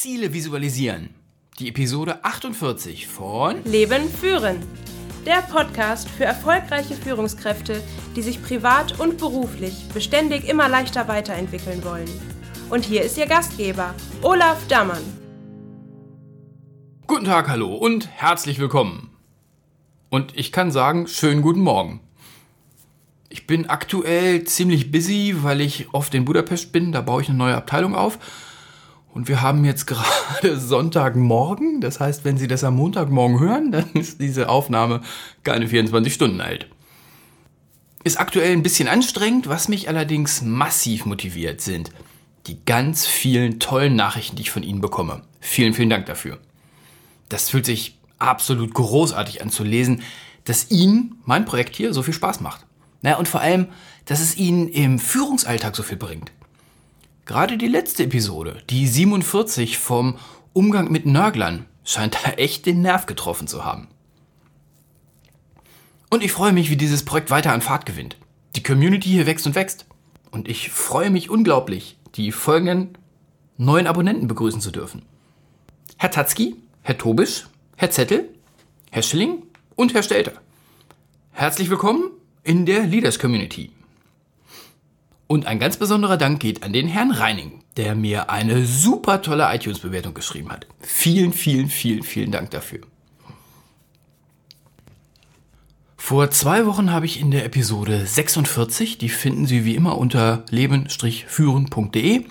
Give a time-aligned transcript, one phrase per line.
[0.00, 1.12] Ziele visualisieren.
[1.58, 4.62] Die Episode 48 von Leben führen.
[5.26, 7.82] Der Podcast für erfolgreiche Führungskräfte,
[8.14, 12.08] die sich privat und beruflich beständig immer leichter weiterentwickeln wollen.
[12.70, 13.92] Und hier ist Ihr Gastgeber,
[14.22, 15.02] Olaf Dammann.
[17.08, 19.10] Guten Tag, hallo und herzlich willkommen.
[20.10, 21.98] Und ich kann sagen, schönen guten Morgen.
[23.30, 26.92] Ich bin aktuell ziemlich busy, weil ich oft in Budapest bin.
[26.92, 28.20] Da baue ich eine neue Abteilung auf.
[29.12, 31.80] Und wir haben jetzt gerade Sonntagmorgen.
[31.80, 35.00] Das heißt, wenn Sie das am Montagmorgen hören, dann ist diese Aufnahme
[35.44, 36.68] keine 24 Stunden alt.
[38.04, 41.90] Ist aktuell ein bisschen anstrengend, was mich allerdings massiv motiviert sind
[42.48, 45.22] die ganz vielen tollen Nachrichten, die ich von Ihnen bekomme.
[45.40, 46.38] Vielen, vielen Dank dafür.
[47.28, 50.02] Das fühlt sich absolut großartig an zu lesen,
[50.44, 52.64] dass Ihnen mein Projekt hier so viel Spaß macht.
[53.02, 53.68] Naja, und vor allem,
[54.06, 56.32] dass es Ihnen im Führungsalltag so viel bringt.
[57.28, 60.16] Gerade die letzte Episode, die 47 vom
[60.54, 63.86] Umgang mit Nörglern, scheint da echt den Nerv getroffen zu haben.
[66.08, 68.16] Und ich freue mich, wie dieses Projekt weiter an Fahrt gewinnt.
[68.56, 69.84] Die Community hier wächst und wächst.
[70.30, 72.96] Und ich freue mich unglaublich, die folgenden
[73.58, 75.02] neuen Abonnenten begrüßen zu dürfen.
[75.98, 78.30] Herr Tatzki, Herr Tobisch, Herr Zettel,
[78.90, 79.42] Herr Schilling
[79.76, 80.32] und Herr Stelter.
[81.32, 82.10] Herzlich willkommen
[82.42, 83.70] in der Leaders Community.
[85.28, 89.46] Und ein ganz besonderer Dank geht an den Herrn Reining, der mir eine super tolle
[89.54, 90.66] iTunes-Bewertung geschrieben hat.
[90.80, 92.80] Vielen, vielen, vielen, vielen Dank dafür.
[95.98, 100.44] Vor zwei Wochen habe ich in der Episode 46, die finden Sie wie immer unter
[100.48, 102.24] leben-führen.de,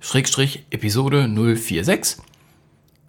[0.00, 2.22] Schrägstrich Episode 046,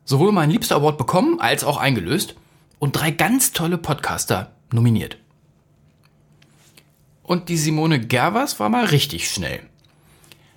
[0.06, 2.36] sowohl mein Liebster Award bekommen als auch eingelöst
[2.80, 5.18] und drei ganz tolle Podcaster nominiert.
[7.24, 9.62] Und die Simone Gervers war mal richtig schnell.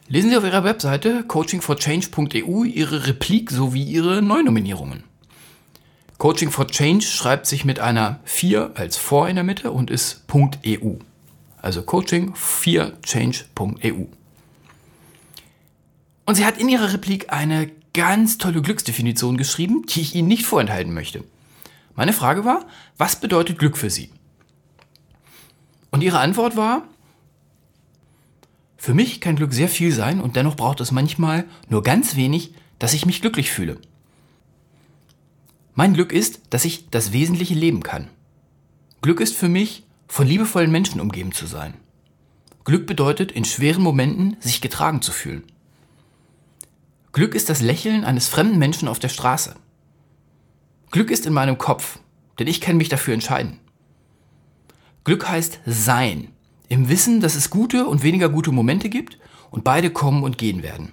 [0.09, 5.05] Lesen Sie auf ihrer Webseite coachingforchange.eu ihre Replik sowie ihre Neunominierungen.
[6.19, 10.25] Coaching for Change schreibt sich mit einer 4 als vor in der Mitte und ist
[10.33, 10.97] .eu.
[11.61, 14.07] Also Coaching 4change.eu.
[16.24, 20.45] Und sie hat in ihrer Replik eine ganz tolle Glücksdefinition geschrieben, die ich Ihnen nicht
[20.45, 21.24] vorenthalten möchte.
[21.95, 22.67] Meine Frage war,
[22.98, 24.11] was bedeutet Glück für Sie?
[25.96, 26.86] Und ihre Antwort war,
[28.77, 32.52] für mich kann Glück sehr viel sein und dennoch braucht es manchmal nur ganz wenig,
[32.79, 33.79] dass ich mich glücklich fühle.
[35.74, 38.08] Mein Glück ist, dass ich das Wesentliche leben kann.
[39.01, 41.73] Glück ist für mich, von liebevollen Menschen umgeben zu sein.
[42.64, 45.45] Glück bedeutet, in schweren Momenten sich getragen zu fühlen.
[47.13, 49.57] Glück ist das Lächeln eines fremden Menschen auf der Straße.
[50.90, 52.01] Glück ist in meinem Kopf,
[52.39, 53.61] denn ich kann mich dafür entscheiden.
[55.06, 56.33] Glück heißt Sein,
[56.68, 59.18] im Wissen, dass es gute und weniger gute Momente gibt
[59.52, 60.90] und beide kommen und gehen werden.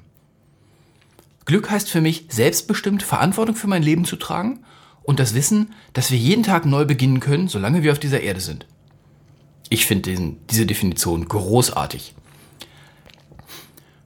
[1.45, 4.59] Glück heißt für mich, selbstbestimmt Verantwortung für mein Leben zu tragen
[5.01, 8.39] und das Wissen, dass wir jeden Tag neu beginnen können, solange wir auf dieser Erde
[8.39, 8.67] sind.
[9.69, 12.13] Ich finde diese Definition großartig.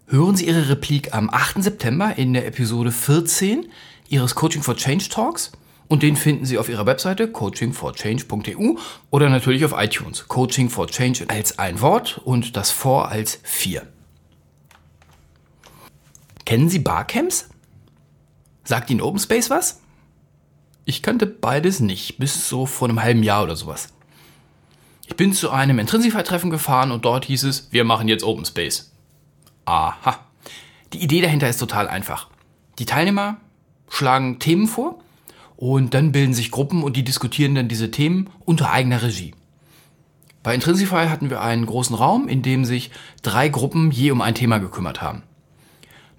[0.08, 1.62] Hören Sie Ihre Replik am 8.
[1.62, 3.66] September in der Episode 14
[4.08, 5.52] Ihres Coaching for Change Talks
[5.88, 8.76] und den finden Sie auf Ihrer Webseite coachingforchange.eu
[9.10, 10.28] oder natürlich auf iTunes.
[10.28, 13.88] Coaching for Change als ein Wort und das For als vier.
[16.46, 17.50] Kennen Sie Barcamps?
[18.64, 19.82] Sagt Ihnen Open Space was?
[20.86, 23.90] Ich kannte beides nicht, bis so vor einem halben Jahr oder sowas.
[25.06, 28.92] Ich bin zu einem Intrinsify-Treffen gefahren und dort hieß es, wir machen jetzt Open Space.
[29.66, 30.20] Aha.
[30.94, 32.30] Die Idee dahinter ist total einfach.
[32.80, 33.38] Die Teilnehmer
[33.90, 35.00] schlagen Themen vor
[35.58, 39.34] und dann bilden sich Gruppen und die diskutieren dann diese Themen unter eigener Regie.
[40.44, 42.92] Bei Intrinsify hatten wir einen großen Raum, in dem sich
[43.22, 45.24] drei Gruppen je um ein Thema gekümmert haben.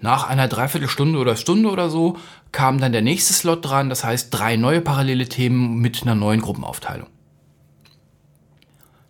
[0.01, 2.17] Nach einer Dreiviertelstunde oder Stunde oder so
[2.51, 6.41] kam dann der nächste Slot dran, das heißt drei neue parallele Themen mit einer neuen
[6.41, 7.07] Gruppenaufteilung.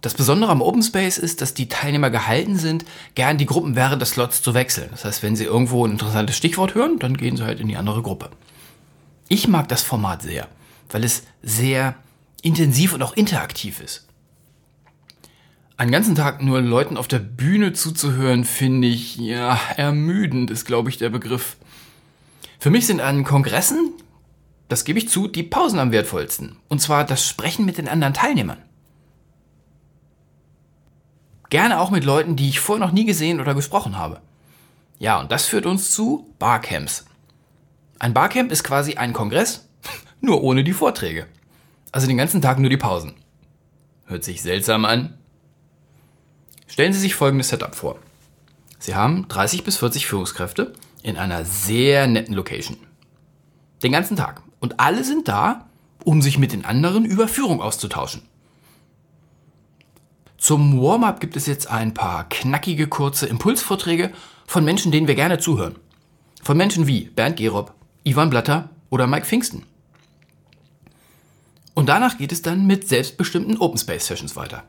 [0.01, 2.85] Das Besondere am Open Space ist, dass die Teilnehmer gehalten sind,
[3.15, 4.87] gern die Gruppen während des Slots zu wechseln.
[4.91, 7.75] Das heißt, wenn sie irgendwo ein interessantes Stichwort hören, dann gehen sie halt in die
[7.75, 8.29] andere Gruppe.
[9.29, 10.49] Ich mag das Format sehr,
[10.89, 11.95] weil es sehr
[12.41, 14.09] intensiv und auch interaktiv ist
[15.79, 20.89] einen ganzen Tag nur Leuten auf der Bühne zuzuhören, finde ich, ja, ermüdend ist, glaube
[20.89, 21.55] ich, der Begriff.
[22.59, 23.93] Für mich sind an Kongressen,
[24.67, 26.57] das gebe ich zu, die Pausen am wertvollsten.
[26.67, 28.57] Und zwar das Sprechen mit den anderen Teilnehmern.
[31.49, 34.19] Gerne auch mit Leuten, die ich vorher noch nie gesehen oder gesprochen habe.
[34.99, 37.05] Ja, und das führt uns zu Barcamps.
[37.99, 39.69] Ein Barcamp ist quasi ein Kongress,
[40.21, 41.27] nur ohne die Vorträge.
[41.91, 43.13] Also den ganzen Tag nur die Pausen.
[44.05, 45.19] Hört sich seltsam an,
[46.69, 47.97] Stellen Sie sich folgendes Setup vor.
[48.77, 52.77] Sie haben 30 bis 40 Führungskräfte in einer sehr netten Location.
[53.83, 54.43] Den ganzen Tag.
[54.59, 55.67] Und alle sind da,
[56.05, 58.21] um sich mit den anderen über Führung auszutauschen.
[60.37, 64.11] Zum Warm-up gibt es jetzt ein paar knackige, kurze Impulsvorträge
[64.47, 65.75] von Menschen, denen wir gerne zuhören.
[66.41, 67.73] Von Menschen wie Bernd Gerob,
[68.09, 69.67] Ivan Blatter oder Mike Pfingsten.
[71.75, 74.63] Und danach geht es dann mit selbstbestimmten Open Space Sessions weiter.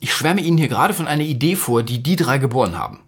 [0.00, 3.00] Ich schwärme Ihnen hier gerade von einer Idee vor, die die drei geboren haben.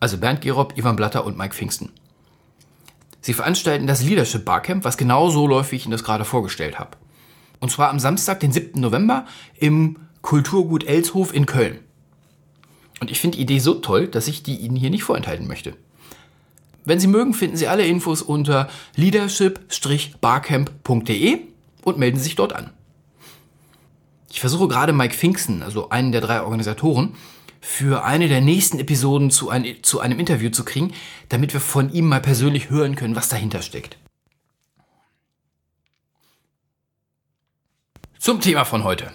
[0.00, 1.90] Also Bernd Gerob, Ivan Blatter und Mike Pfingsten.
[3.22, 6.78] Sie veranstalten das Leadership Barcamp, was genau so läuft, wie ich Ihnen das gerade vorgestellt
[6.78, 6.90] habe.
[7.58, 8.80] Und zwar am Samstag, den 7.
[8.80, 9.24] November
[9.56, 11.78] im Kulturgut Elshof in Köln.
[13.00, 15.74] Und ich finde die Idee so toll, dass ich die Ihnen hier nicht vorenthalten möchte.
[16.88, 21.40] Wenn Sie mögen, finden Sie alle Infos unter leadership-barcamp.de
[21.84, 22.70] und melden sich dort an.
[24.30, 27.14] Ich versuche gerade Mike Pfingsten, also einen der drei Organisatoren,
[27.60, 30.94] für eine der nächsten Episoden zu, ein, zu einem Interview zu kriegen,
[31.28, 33.98] damit wir von ihm mal persönlich hören können, was dahinter steckt.
[38.18, 39.12] Zum Thema von heute.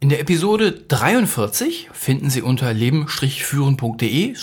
[0.00, 4.34] In der Episode 43 finden Sie unter leben-führen.de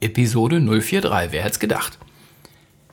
[0.00, 1.32] Episode 043.
[1.32, 1.98] Wer hätte es gedacht?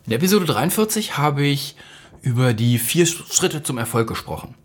[0.06, 1.76] In Episode 43 habe ich
[2.22, 4.56] über die vier Schritte zum Erfolg gesprochen.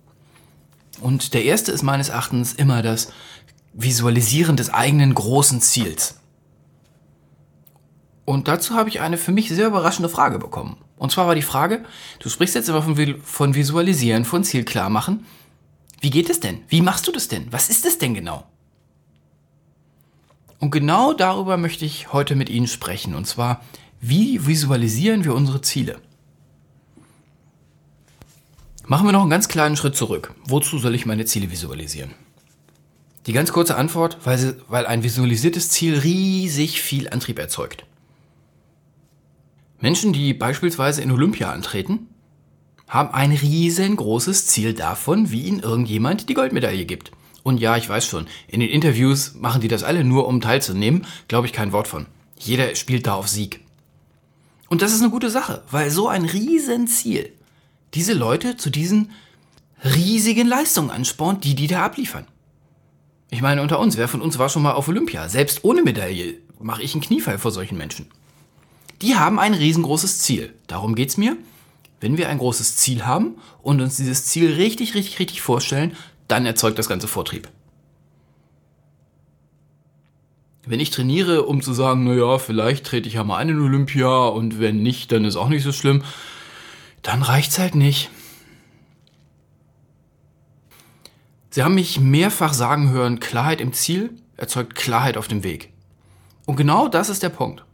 [1.01, 3.13] Und der erste ist meines Erachtens immer das
[3.73, 6.21] Visualisieren des eigenen großen Ziels.
[8.25, 10.77] Und dazu habe ich eine für mich sehr überraschende Frage bekommen.
[10.97, 11.85] Und zwar war die Frage,
[12.21, 15.27] du sprichst jetzt immer von, von Visualisieren, von Ziel klar machen.
[16.01, 16.63] Wie geht es denn?
[16.69, 17.53] Wie machst du das denn?
[17.53, 18.47] Was ist es denn genau?
[20.63, 23.17] Und genau darüber möchte ich heute mit Ihnen sprechen.
[23.17, 23.65] Und zwar,
[24.01, 25.99] wie visualisieren wir unsere Ziele?
[28.87, 30.33] Machen wir noch einen ganz kleinen Schritt zurück.
[30.45, 32.13] Wozu soll ich meine Ziele visualisieren?
[33.27, 37.85] Die ganz kurze Antwort, weil, sie, weil ein visualisiertes Ziel riesig viel Antrieb erzeugt.
[39.81, 42.07] Menschen, die beispielsweise in Olympia antreten,
[42.87, 47.11] haben ein riesengroßes Ziel davon, wie ihnen irgendjemand die Goldmedaille gibt.
[47.43, 51.07] Und ja, ich weiß schon, in den Interviews machen die das alle nur, um teilzunehmen,
[51.29, 52.07] glaube ich kein Wort von.
[52.39, 53.61] Jeder spielt da auf Sieg.
[54.69, 57.33] Und das ist eine gute Sache, weil so ein Riesenziel
[57.95, 59.11] diese Leute zu diesen
[59.85, 62.27] riesigen Leistungen anspornt, die die da abliefern.
[63.31, 65.29] Ich meine, unter uns, wer von uns war schon mal auf Olympia?
[65.29, 68.07] Selbst ohne Medaille mache ich einen Kniefall vor solchen Menschen.
[69.01, 70.55] Die haben ein riesengroßes Ziel.
[70.67, 71.37] Darum geht's mir.
[72.01, 75.97] Wenn wir ein großes Ziel haben und uns dieses Ziel richtig, richtig, richtig vorstellen,
[76.29, 77.49] dann erzeugt das Ganze Vortrieb.
[80.65, 84.27] Wenn ich trainiere, um zu sagen, naja, vielleicht trete ich ja mal ein in Olympia
[84.27, 86.05] und wenn nicht, dann ist auch nicht so schlimm,
[87.03, 88.11] dann reicht's halt nicht.
[91.51, 95.73] Sie haben mich mehrfach sagen hören, Klarheit im Ziel erzeugt Klarheit auf dem Weg.
[96.47, 97.65] Und genau das ist der Punkt.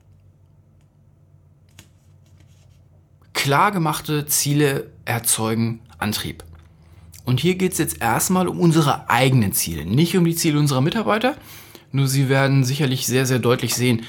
[3.35, 6.43] Klar gemachte Ziele erzeugen Antrieb.
[7.29, 10.81] Und hier geht es jetzt erstmal um unsere eigenen Ziele, nicht um die Ziele unserer
[10.81, 11.37] Mitarbeiter.
[11.93, 14.07] Nur sie werden sicherlich sehr, sehr deutlich sehen,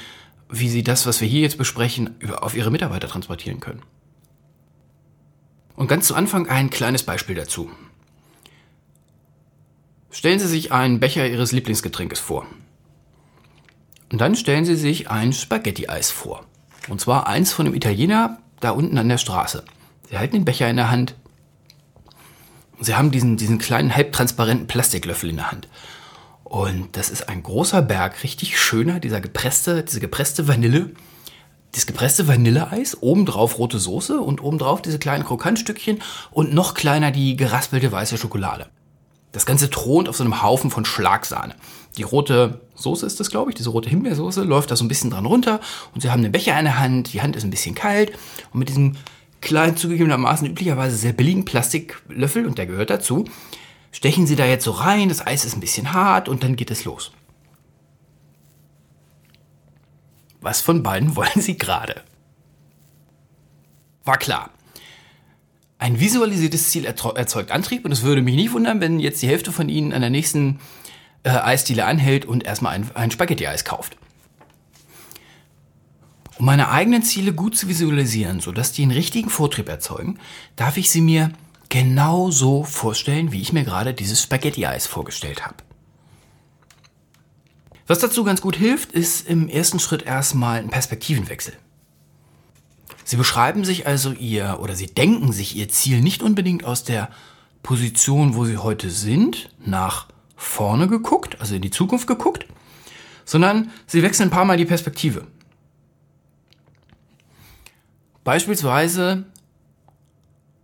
[0.48, 3.82] wie sie das, was wir hier jetzt besprechen, auf ihre Mitarbeiter transportieren können.
[5.76, 7.70] Und ganz zu Anfang ein kleines Beispiel dazu.
[10.10, 12.46] Stellen Sie sich einen Becher Ihres Lieblingsgetränkes vor.
[14.10, 16.46] Und dann stellen Sie sich ein Spaghetti-Eis vor.
[16.88, 19.62] Und zwar eins von dem Italiener, da unten an der Straße.
[20.08, 21.16] Sie halten den Becher in der Hand.
[22.80, 25.68] Sie haben diesen, diesen kleinen halbtransparenten Plastiklöffel in der Hand.
[26.44, 30.90] Und das ist ein großer Berg, richtig schöner, dieser gepresste, diese gepresste Vanille.
[31.72, 37.36] Das gepresste Vanilleeis, obendrauf rote Soße und obendrauf diese kleinen Krokantstückchen und noch kleiner die
[37.36, 38.66] geraspelte weiße Schokolade.
[39.30, 41.54] Das Ganze thront auf so einem Haufen von Schlagsahne.
[41.96, 45.10] Die rote Soße ist das, glaube ich, diese rote Himbeersoße, läuft da so ein bisschen
[45.10, 45.60] dran runter
[45.94, 48.10] und sie haben einen Becher in der Hand, die Hand ist ein bisschen kalt
[48.52, 48.96] und mit diesem
[49.40, 53.24] kleinen, zugegebenermaßen üblicherweise sehr billigen Plastiklöffel, und der gehört dazu,
[53.92, 56.70] stechen sie da jetzt so rein, das Eis ist ein bisschen hart und dann geht
[56.70, 57.12] es los.
[60.40, 62.02] Was von beiden wollen sie gerade?
[64.04, 64.50] War klar.
[65.78, 69.50] Ein visualisiertes Ziel erzeugt Antrieb und es würde mich nicht wundern, wenn jetzt die Hälfte
[69.50, 70.60] von Ihnen an der nächsten
[71.22, 73.96] äh, Eisdiele anhält und erstmal ein, ein Spaghetti-Eis kauft.
[76.40, 80.18] Um meine eigenen Ziele gut zu visualisieren, sodass die einen richtigen Vortrieb erzeugen,
[80.56, 81.32] darf ich sie mir
[81.68, 85.56] genau so vorstellen, wie ich mir gerade dieses Spaghetti-Eis vorgestellt habe.
[87.86, 91.52] Was dazu ganz gut hilft, ist im ersten Schritt erstmal ein Perspektivenwechsel.
[93.04, 97.10] Sie beschreiben sich also ihr oder sie denken sich ihr Ziel nicht unbedingt aus der
[97.62, 100.06] Position, wo sie heute sind, nach
[100.36, 102.46] vorne geguckt, also in die Zukunft geguckt,
[103.26, 105.26] sondern sie wechseln ein paar Mal die Perspektive.
[108.24, 109.24] Beispielsweise,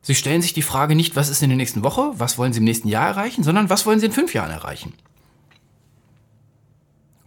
[0.03, 2.59] Sie stellen sich die Frage nicht, was ist in der nächsten Woche, was wollen Sie
[2.59, 4.93] im nächsten Jahr erreichen, sondern was wollen Sie in fünf Jahren erreichen.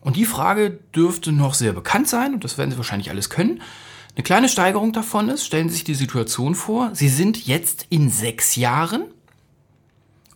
[0.02, 3.62] Und die Frage dürfte noch sehr bekannt sein, und das werden Sie wahrscheinlich alles können.
[4.16, 8.10] Eine kleine Steigerung davon ist, stellen Sie sich die Situation vor, Sie sind jetzt in
[8.10, 9.04] sechs Jahren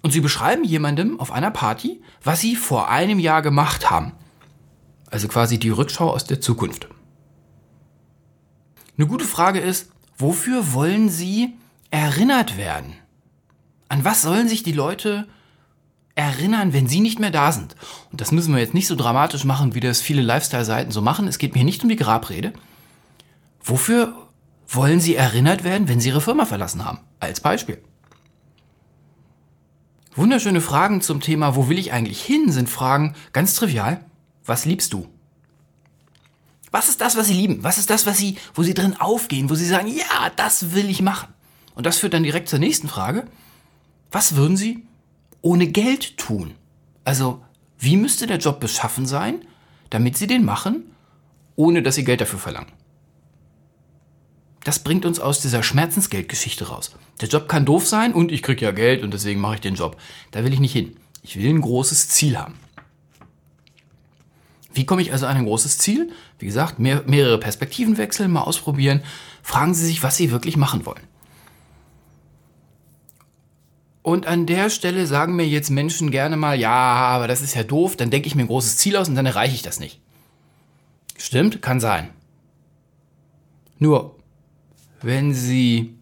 [0.02, 4.12] und Sie beschreiben jemandem auf einer Party, was Sie vor einem Jahr gemacht haben.
[5.10, 6.88] Also quasi die Rückschau aus der Zukunft.
[8.98, 11.54] Eine gute Frage ist, wofür wollen Sie
[11.90, 12.94] erinnert werden?
[13.90, 15.28] An was sollen sich die Leute
[16.16, 17.76] erinnern, wenn sie nicht mehr da sind?
[18.12, 21.28] Und das müssen wir jetzt nicht so dramatisch machen, wie das viele Lifestyle-Seiten so machen.
[21.28, 22.54] Es geht mir nicht um die Grabrede.
[23.64, 24.16] Wofür
[24.68, 27.00] wollen sie erinnert werden, wenn sie ihre Firma verlassen haben?
[27.20, 27.82] Als Beispiel.
[30.16, 34.04] Wunderschöne Fragen zum Thema, wo will ich eigentlich hin, sind Fragen ganz trivial.
[34.46, 35.08] Was liebst du?
[36.74, 37.64] Was ist das, was sie lieben?
[37.64, 40.90] Was ist das, was sie, wo sie drin aufgehen, wo sie sagen, ja, das will
[40.90, 41.32] ich machen?
[41.76, 43.28] Und das führt dann direkt zur nächsten Frage.
[44.12, 44.84] Was würden Sie
[45.42, 46.56] ohne Geld tun?
[47.06, 47.44] Also,
[47.78, 49.46] wie müsste der Job beschaffen sein,
[49.92, 50.96] damit Sie den machen,
[51.56, 52.72] ohne dass Sie Geld dafür verlangen?
[54.64, 56.96] Das bringt uns aus dieser Schmerzensgeldgeschichte raus.
[57.22, 59.76] Der Job kann doof sein und ich kriege ja Geld und deswegen mache ich den
[59.76, 59.98] Job.
[60.32, 60.98] Da will ich nicht hin.
[61.22, 62.56] Ich will ein großes Ziel haben.
[64.74, 66.12] Wie komme ich also an ein großes Ziel?
[66.40, 69.04] Wie gesagt, mehr, mehrere Perspektiven wechseln, mal ausprobieren.
[69.44, 71.04] Fragen Sie sich, was Sie wirklich machen wollen.
[74.02, 77.64] Und an der Stelle sagen mir jetzt Menschen gerne mal, ja, aber das ist ja
[77.64, 80.02] doof, dann denke ich mir ein großes Ziel aus und dann erreiche ich das nicht.
[81.18, 82.10] Stimmt, kann sein.
[83.80, 84.18] Nur,
[85.02, 85.96] wenn Sie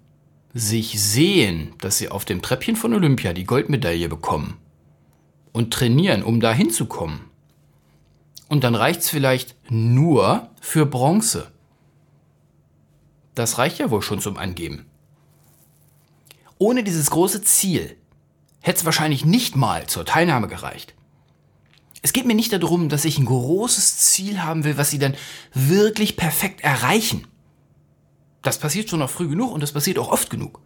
[0.53, 4.57] sich sehen, dass Sie auf dem Treppchen von Olympia die Goldmedaille bekommen
[5.51, 7.30] und trainieren, um da hinzukommen,
[8.51, 11.51] und dann reicht es vielleicht nur für Bronze.
[13.33, 14.85] Das reicht ja wohl schon zum Angeben
[16.61, 17.97] ohne dieses große Ziel
[18.59, 20.93] hätte es wahrscheinlich nicht mal zur Teilnahme gereicht.
[22.03, 25.15] Es geht mir nicht darum, dass ich ein großes Ziel haben will, was sie dann
[25.55, 27.25] wirklich perfekt erreichen.
[28.43, 30.61] Das passiert schon noch früh genug und das passiert auch oft genug.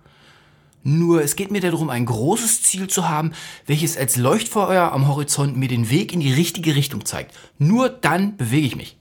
[0.87, 3.33] Nur es geht mir darum, ein großes Ziel zu haben,
[3.65, 7.35] welches als Leuchtfeuer am Horizont mir den Weg in die richtige Richtung zeigt.
[7.57, 8.97] Nur dann bewege ich mich.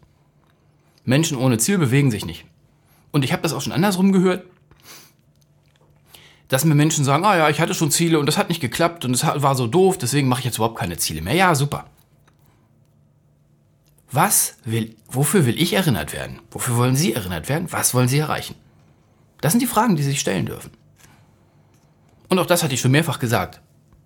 [1.05, 2.47] Menschen ohne Ziel bewegen sich nicht.
[3.13, 4.45] Und ich habe das auch schon andersrum gehört
[6.49, 9.05] dass mir Menschen sagen, ah ja, ich hatte schon Ziele und das hat nicht geklappt
[9.05, 11.35] und es war so doof, deswegen mache ich jetzt überhaupt keine Ziele mehr.
[11.35, 11.87] Ja, super.
[14.13, 16.39] Was will, wofür will ich erinnert werden?
[16.53, 17.73] Wofür wollen Sie erinnert werden?
[17.73, 18.55] Was wollen Sie erreichen?
[19.41, 20.71] Das sind die Fragen, die Sie sich stellen dürfen.
[22.29, 23.61] Und auch das hatte ich schon mehrfach gesagt.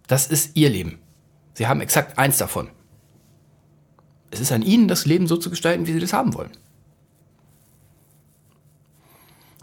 [0.07, 0.99] Das ist Ihr Leben.
[1.55, 2.71] Sie haben exakt eins davon.
[4.31, 6.51] Es ist an Ihnen, das Leben so zu gestalten, wie Sie das haben wollen.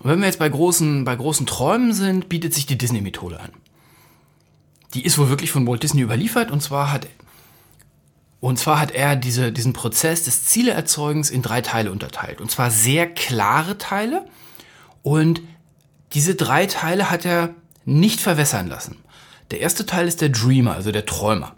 [0.06, 3.52] Und wenn wir jetzt bei großen, bei großen Träumen sind, bietet sich die Disney-Methode an.
[4.94, 7.08] Die ist wohl wirklich von Walt Disney überliefert und zwar hat,
[8.40, 12.40] und zwar hat er diese, diesen Prozess des Zieleerzeugens in drei Teile unterteilt.
[12.40, 14.26] Und zwar sehr klare Teile
[15.02, 15.42] und
[16.14, 18.98] diese drei Teile hat er nicht verwässern lassen.
[19.52, 21.56] Der erste Teil ist der Dreamer, also der Träumer.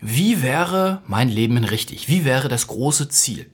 [0.00, 2.08] Wie wäre mein Leben richtig?
[2.08, 3.50] Wie wäre das große Ziel?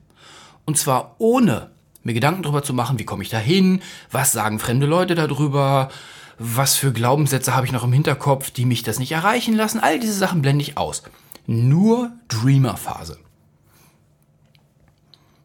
[0.64, 1.70] Und zwar ohne
[2.02, 5.90] mir Gedanken darüber zu machen, wie komme ich da hin, was sagen fremde Leute darüber,
[6.38, 9.80] was für Glaubenssätze habe ich noch im Hinterkopf, die mich das nicht erreichen lassen.
[9.80, 11.02] All diese Sachen blende ich aus.
[11.46, 13.18] Nur Dreamer-Phase.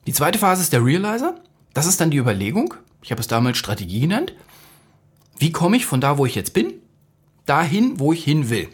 [0.08, 1.36] Die zweite Phase ist der Realizer.
[1.74, 2.76] Das ist dann die Überlegung.
[3.02, 4.34] Ich habe es damals Strategie genannt.
[5.38, 6.74] Wie komme ich von da, wo ich jetzt bin,
[7.46, 8.70] dahin, wo ich hin will?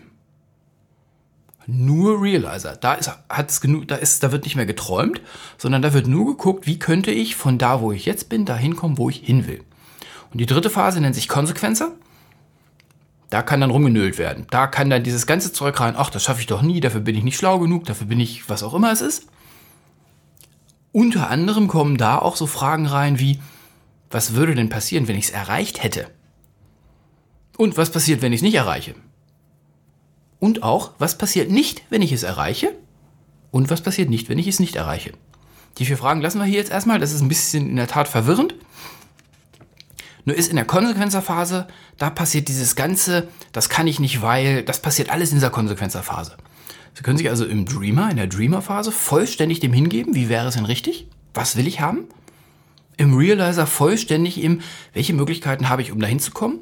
[1.68, 2.76] nur Realizer.
[2.76, 5.22] Da ist, hat es genug, da ist, da wird nicht mehr geträumt,
[5.58, 8.76] sondern da wird nur geguckt, wie könnte ich von da, wo ich jetzt bin, dahin
[8.76, 9.64] kommen, wo ich hin will.
[10.32, 11.92] Und die dritte Phase nennt sich Konsequenzer.
[13.30, 14.46] Da kann dann rumgenölt werden.
[14.50, 17.16] Da kann dann dieses ganze Zeug rein, ach, das schaffe ich doch nie, dafür bin
[17.16, 19.28] ich nicht schlau genug, dafür bin ich, was auch immer es ist.
[20.92, 23.40] Unter anderem kommen da auch so Fragen rein wie,
[24.10, 26.08] was würde denn passieren, wenn ich es erreicht hätte?
[27.62, 28.96] Und was passiert, wenn ich es nicht erreiche?
[30.40, 32.76] Und auch, was passiert nicht, wenn ich es erreiche?
[33.52, 35.12] Und was passiert nicht, wenn ich es nicht erreiche?
[35.78, 36.98] Die vier Fragen lassen wir hier jetzt erstmal.
[36.98, 38.56] Das ist ein bisschen in der Tat verwirrend.
[40.26, 41.68] Nur ist in der Konsequenzerphase,
[42.00, 46.38] da passiert dieses Ganze, das kann ich nicht, weil, das passiert alles in dieser Konsequenzerphase.
[46.96, 50.56] Sie können sich also im Dreamer, in der Dreamer-Phase, vollständig dem hingeben, wie wäre es
[50.56, 51.10] denn richtig?
[51.36, 52.06] Was will ich haben?
[52.98, 54.62] Im Realizer vollständig im,
[54.94, 56.62] welche Möglichkeiten habe ich, um dahin zu kommen?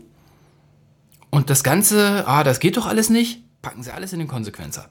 [1.29, 4.89] Und das Ganze, ah, das geht doch alles nicht packen sie alles in den Konsequenzer.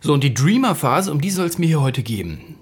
[0.00, 2.56] So, und die Dreamer-Phase, um die soll es mir hier heute geben.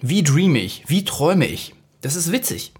[0.00, 0.84] Wie dreame ich?
[0.86, 1.74] Wie träume ich?
[2.02, 2.72] Das ist witzig.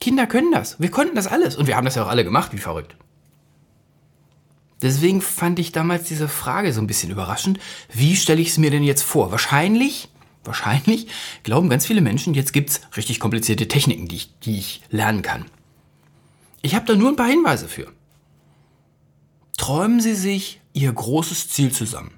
[0.00, 0.78] Kinder können das.
[0.80, 1.56] Wir konnten das alles.
[1.56, 2.96] Und wir haben das ja auch alle gemacht, wie verrückt.
[4.82, 7.58] Deswegen fand ich damals diese Frage so ein bisschen überraschend.
[7.92, 9.30] Wie stelle ich es mir denn jetzt vor?
[9.30, 10.08] Wahrscheinlich,
[10.44, 11.06] wahrscheinlich
[11.42, 15.22] glauben ganz viele Menschen, jetzt gibt es richtig komplizierte Techniken, die ich, die ich lernen
[15.22, 15.46] kann.
[16.62, 17.92] Ich habe da nur ein paar Hinweise für.
[19.56, 22.12] Träumen Sie sich Ihr großes Ziel zusammen.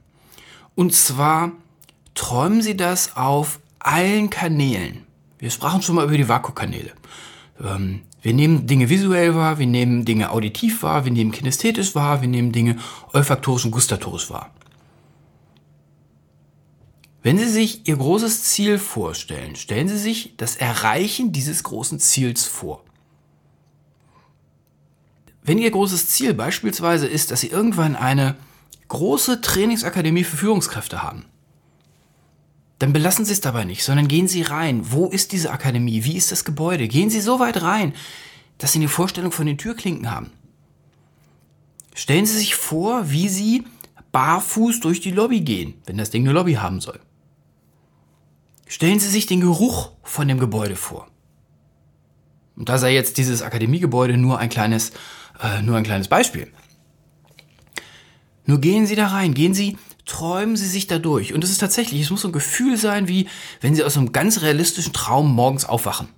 [0.74, 1.52] Und zwar
[2.14, 5.04] träumen Sie das auf allen Kanälen.
[5.38, 6.92] Wir sprachen schon mal über die Vakukanäle.
[7.62, 12.22] Ähm, wir nehmen Dinge visuell wahr, wir nehmen Dinge auditiv wahr, wir nehmen kinästhetisch wahr,
[12.22, 12.78] wir nehmen Dinge
[13.12, 14.50] olfaktorisch und gustatorisch wahr.
[17.24, 22.44] Wenn Sie sich Ihr großes Ziel vorstellen, stellen Sie sich das Erreichen dieses großen Ziels
[22.44, 22.84] vor.
[25.42, 28.36] Wenn Ihr großes Ziel beispielsweise ist, dass Sie irgendwann eine
[28.88, 31.24] große Trainingsakademie für Führungskräfte haben,
[32.78, 34.92] dann belassen Sie es dabei nicht, sondern gehen Sie rein.
[34.92, 36.04] Wo ist diese Akademie?
[36.04, 36.88] Wie ist das Gebäude?
[36.88, 37.94] Gehen Sie so weit rein,
[38.58, 40.30] dass Sie eine Vorstellung von den Türklinken haben.
[41.94, 43.64] Stellen Sie sich vor, wie Sie
[44.12, 47.00] barfuß durch die Lobby gehen, wenn das Ding eine Lobby haben soll.
[48.66, 51.08] Stellen Sie sich den Geruch von dem Gebäude vor.
[52.56, 54.92] Und da sei jetzt dieses Akademiegebäude nur ein kleines,
[55.42, 56.52] äh, nur ein kleines Beispiel.
[58.46, 61.32] Nur gehen Sie da rein, gehen Sie träumen Sie sich da durch.
[61.32, 63.28] Und es ist tatsächlich, es muss so ein Gefühl sein, wie
[63.60, 66.08] wenn Sie aus einem ganz realistischen Traum morgens aufwachen.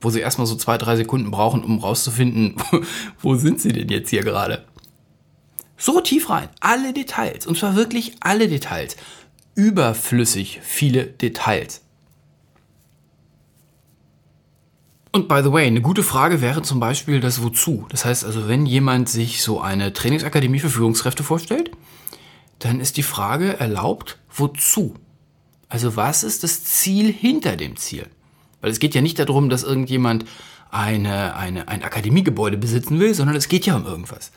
[0.00, 2.56] Wo Sie erstmal so zwei, drei Sekunden brauchen, um rauszufinden,
[3.20, 4.64] wo sind Sie denn jetzt hier gerade?
[5.76, 6.48] So tief rein.
[6.60, 7.46] Alle Details.
[7.46, 8.96] Und zwar wirklich alle Details.
[9.54, 11.82] Überflüssig viele Details.
[15.14, 17.86] Und by the way, eine gute Frage wäre zum Beispiel das Wozu.
[17.88, 21.70] Das heißt also, wenn jemand sich so eine Trainingsakademie für Führungskräfte vorstellt,
[22.58, 24.96] dann ist die Frage erlaubt, wozu?
[25.68, 28.08] Also was ist das Ziel hinter dem Ziel?
[28.60, 30.24] Weil es geht ja nicht darum, dass irgendjemand
[30.72, 34.32] eine, eine, ein Akademiegebäude besitzen will, sondern es geht ja um irgendwas.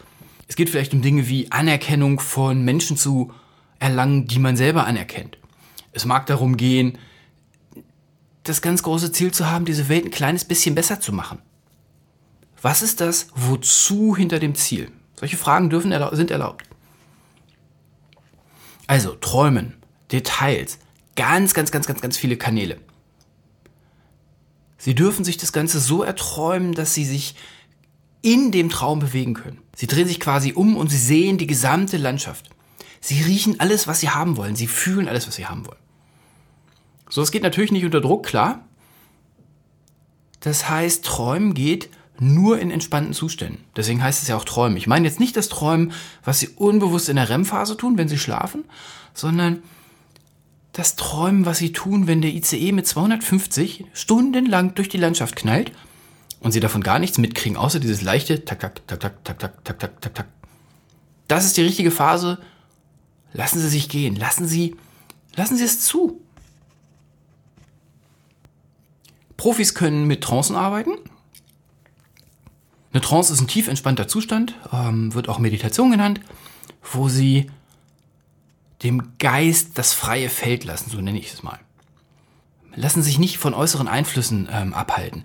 [0.47, 3.31] Es geht vielleicht um Dinge wie Anerkennung von Menschen zu
[3.79, 5.39] erlangen, die man selber anerkennt.
[5.91, 6.99] Es mag darum gehen,
[8.49, 11.39] das ganz große Ziel zu haben, diese Welt ein kleines bisschen besser zu machen.
[12.61, 14.91] Was ist das Wozu hinter dem Ziel?
[15.19, 16.63] Solche Fragen dürfen sind erlaubt.
[18.87, 19.75] Also Träumen,
[20.11, 20.79] Details,
[21.15, 22.79] ganz, ganz, ganz, ganz, ganz viele Kanäle.
[24.77, 27.35] Sie dürfen sich das Ganze so erträumen, dass sie sich
[28.21, 29.59] in dem Traum bewegen können.
[29.75, 32.49] Sie drehen sich quasi um und sie sehen die gesamte Landschaft.
[33.01, 34.55] Sie riechen alles, was sie haben wollen.
[34.55, 35.79] Sie fühlen alles, was sie haben wollen.
[37.09, 38.67] So, es geht natürlich nicht unter Druck, klar.
[40.39, 41.89] Das heißt, Träumen geht
[42.19, 43.63] nur in entspannten Zuständen.
[43.75, 44.77] Deswegen heißt es ja auch Träumen.
[44.77, 45.91] Ich meine jetzt nicht das Träumen,
[46.23, 48.65] was Sie unbewusst in der REM-Phase tun, wenn Sie schlafen,
[49.13, 49.61] sondern
[50.73, 55.71] das Träumen, was Sie tun, wenn der ICE mit 250 stundenlang durch die Landschaft knallt
[56.39, 59.63] und Sie davon gar nichts mitkriegen, außer dieses leichte Tak, Tak, Tak, Tak, Tak, Tak,
[59.63, 60.27] Tak, Tak, Tak, Tak.
[61.27, 62.39] Das ist die richtige Phase.
[63.33, 64.15] Lassen Sie sich gehen.
[64.15, 64.75] Lassen Sie,
[65.35, 66.21] lassen Sie es zu.
[69.37, 70.91] Profis können mit Trancen arbeiten.
[72.91, 76.19] Eine Trance ist ein tief entspannter Zustand, ähm, wird auch Meditation genannt,
[76.91, 77.51] wo sie
[78.83, 81.59] dem Geist das freie Feld lassen, so nenne ich es mal.
[82.75, 85.23] Lassen sich nicht von äußeren Einflüssen ähm, abhalten.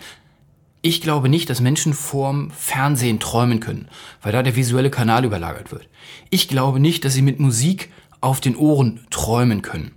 [0.81, 3.89] Ich glaube nicht, dass Menschen vorm Fernsehen träumen können,
[4.21, 5.89] weil da der visuelle Kanal überlagert wird.
[6.31, 9.93] Ich glaube nicht, dass sie mit Musik auf den Ohren träumen können.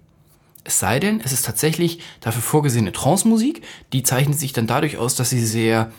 [0.66, 3.62] Es sei denn, es ist tatsächlich dafür vorgesehene Trance-Musik,
[3.94, 5.92] die zeichnet sich dann dadurch aus, dass sie sehr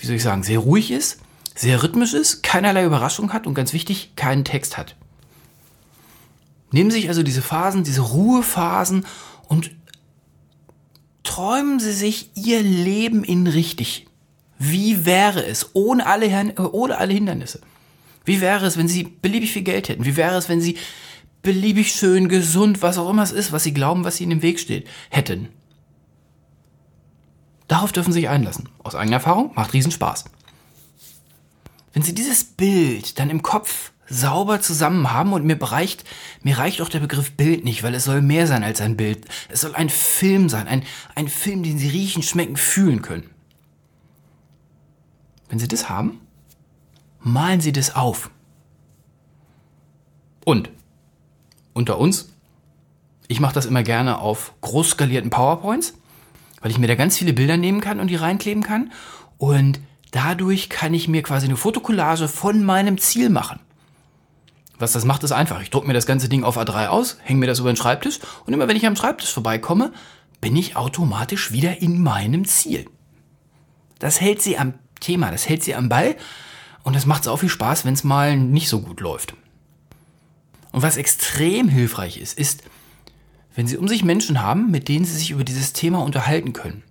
[0.00, 1.20] wie soll ich sagen, sehr ruhig ist,
[1.54, 4.96] sehr rhythmisch ist, keinerlei Überraschung hat und ganz wichtig, keinen Text hat.
[6.72, 9.04] Nehmen Sie sich also diese Phasen, diese Ruhephasen
[9.48, 9.72] und
[11.22, 14.06] träumen Sie sich Ihr Leben in richtig.
[14.58, 17.60] Wie wäre es ohne alle, ohne alle Hindernisse?
[18.24, 20.04] Wie wäre es, wenn Sie beliebig viel Geld hätten?
[20.04, 20.78] Wie wäre es, wenn Sie
[21.42, 24.60] beliebig schön, gesund, was auch immer es ist, was Sie glauben, was Ihnen im Weg
[24.60, 25.48] steht, hätten?
[27.68, 28.68] Darauf dürfen Sie sich einlassen.
[28.82, 30.24] Aus eigener Erfahrung macht Riesenspaß.
[31.92, 36.04] Wenn Sie dieses Bild dann im Kopf sauber zusammen haben und mir reicht,
[36.42, 39.26] mir reicht auch der Begriff Bild nicht, weil es soll mehr sein als ein Bild.
[39.48, 40.82] Es soll ein Film sein, ein,
[41.14, 43.30] ein Film, den Sie riechen, schmecken, fühlen können.
[45.48, 46.20] Wenn Sie das haben,
[47.20, 48.30] malen Sie das auf.
[50.44, 50.70] Und
[51.72, 52.32] unter uns,
[53.28, 55.94] ich mache das immer gerne auf groß skalierten PowerPoints
[56.60, 58.92] weil ich mir da ganz viele Bilder nehmen kann und die reinkleben kann.
[59.38, 59.80] Und
[60.10, 63.60] dadurch kann ich mir quasi eine Fotokollage von meinem Ziel machen.
[64.78, 65.60] Was das macht, ist einfach.
[65.62, 68.20] Ich drucke mir das ganze Ding auf A3 aus, hänge mir das über den Schreibtisch
[68.46, 69.92] und immer wenn ich am Schreibtisch vorbeikomme,
[70.40, 72.86] bin ich automatisch wieder in meinem Ziel.
[73.98, 76.16] Das hält sie am Thema, das hält sie am Ball
[76.82, 79.34] und das macht auch viel Spaß, wenn es mal nicht so gut läuft.
[80.72, 82.62] Und was extrem hilfreich ist, ist,
[83.54, 86.82] wenn Sie um sich Menschen haben, mit denen Sie sich über dieses Thema unterhalten können.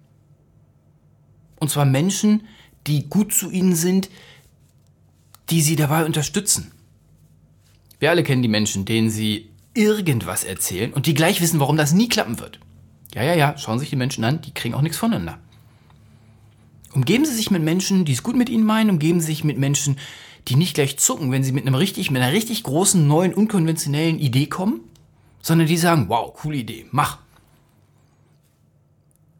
[1.59, 2.47] Und zwar Menschen,
[2.87, 4.09] die gut zu Ihnen sind,
[5.49, 6.71] die Sie dabei unterstützen.
[7.99, 11.93] Wir alle kennen die Menschen, denen Sie irgendwas erzählen und die gleich wissen, warum das
[11.93, 12.59] nie klappen wird.
[13.13, 15.39] Ja, ja, ja, schauen Sie sich die Menschen an, die kriegen auch nichts voneinander.
[16.93, 19.57] Umgeben Sie sich mit Menschen, die es gut mit Ihnen meinen, umgeben Sie sich mit
[19.57, 19.97] Menschen,
[20.49, 24.17] die nicht gleich zucken, wenn sie mit einem richtig, mit einer richtig großen, neuen, unkonventionellen
[24.17, 24.81] Idee kommen,
[25.41, 27.19] sondern die sagen, wow, coole Idee, mach.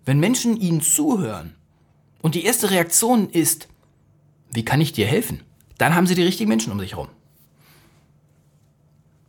[0.06, 1.56] Wenn Menschen ihnen zuhören
[2.22, 3.68] und die erste Reaktion ist,
[4.52, 5.42] wie kann ich dir helfen?
[5.78, 7.10] Dann haben sie die richtigen Menschen um sich herum.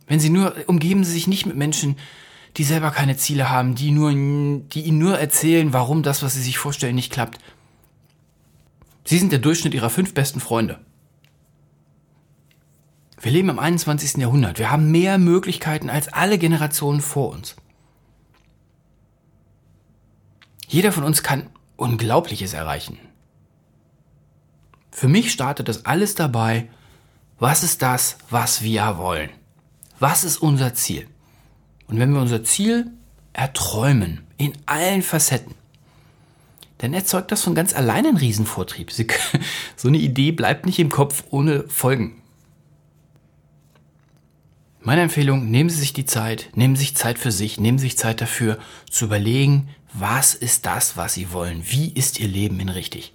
[0.07, 1.95] Wenn sie nur, umgeben sie sich nicht mit Menschen,
[2.57, 6.41] die selber keine Ziele haben, die nur, die ihnen nur erzählen, warum das, was sie
[6.41, 7.39] sich vorstellen, nicht klappt.
[9.05, 10.79] Sie sind der Durchschnitt ihrer fünf besten Freunde.
[13.21, 14.17] Wir leben im 21.
[14.17, 14.57] Jahrhundert.
[14.57, 17.55] Wir haben mehr Möglichkeiten als alle Generationen vor uns.
[20.67, 22.97] Jeder von uns kann Unglaubliches erreichen.
[24.91, 26.67] Für mich startet das alles dabei,
[27.39, 29.29] was ist das, was wir wollen?
[29.99, 31.07] Was ist unser Ziel?
[31.87, 32.91] Und wenn wir unser Ziel
[33.33, 35.53] erträumen, in allen Facetten,
[36.79, 38.91] dann erzeugt das von ganz allein einen Riesenvortrieb.
[39.75, 42.20] so eine Idee bleibt nicht im Kopf ohne Folgen.
[44.83, 47.83] Meine Empfehlung, nehmen Sie sich die Zeit, nehmen Sie sich Zeit für sich, nehmen Sie
[47.83, 48.57] sich Zeit dafür
[48.89, 51.61] zu überlegen, was ist das, was Sie wollen?
[51.67, 53.13] Wie ist Ihr Leben in richtig?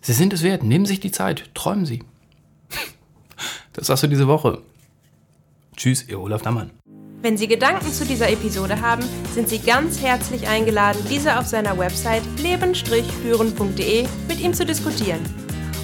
[0.00, 2.04] Sie sind es wert, nehmen Sie sich die Zeit, träumen Sie.
[3.72, 4.62] Das war's für diese Woche.
[5.76, 6.70] Tschüss, Ihr Olaf Dammann.
[7.20, 9.02] Wenn Sie Gedanken zu dieser Episode haben,
[9.34, 15.43] sind Sie ganz herzlich eingeladen, diese auf seiner Website leben-führen.de mit ihm zu diskutieren.